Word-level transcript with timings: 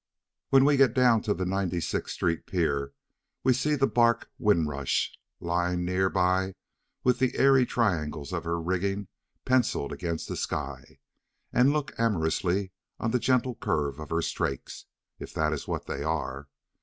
When 0.49 0.65
we 0.65 0.77
get 0.77 0.95
down 0.95 1.21
to 1.21 1.33
the 1.35 1.45
Ninety 1.45 1.79
Sixth 1.79 2.15
Street 2.15 2.47
pier 2.47 2.93
we 3.43 3.53
see 3.53 3.75
the 3.75 3.85
barque 3.85 4.31
Windrush 4.39 5.13
lying 5.39 5.85
near 5.85 6.09
by 6.09 6.55
with 7.03 7.19
the 7.19 7.37
airy 7.37 7.67
triangles 7.67 8.33
of 8.33 8.43
her 8.43 8.59
rigging 8.59 9.09
pencilled 9.45 9.91
against 9.93 10.27
the 10.27 10.35
sky, 10.35 10.97
and 11.53 11.71
look 11.71 11.93
amorously 11.99 12.71
on 12.99 13.11
the 13.11 13.19
gentle 13.19 13.53
curve 13.53 13.99
of 13.99 14.09
her 14.09 14.23
strakes 14.23 14.85
(if 15.19 15.35
that 15.35 15.53
is 15.53 15.67
what 15.67 15.85
they 15.85 16.01
are). 16.01 16.47